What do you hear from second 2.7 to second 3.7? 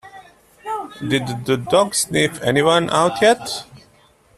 out yet?